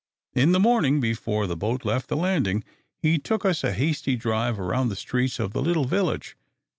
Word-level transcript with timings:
In 0.33 0.51
the 0.51 0.59
morning, 0.59 0.99
before 0.99 1.45
the 1.45 1.55
boat 1.55 1.85
left 1.85 2.07
the 2.07 2.15
landing, 2.15 2.63
he 2.97 3.19
took 3.19 3.45
us 3.45 3.63
a 3.63 3.71
hasty 3.71 4.15
drive 4.15 4.59
around 4.59 4.89
the 4.89 4.95
streets 4.95 5.37
of 5.39 5.53
the 5.53 5.61
little 5.61 5.85
village. 5.85 6.35